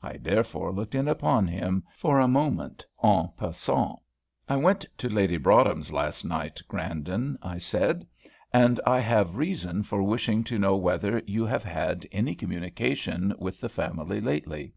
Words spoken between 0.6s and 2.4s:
looked in upon him for a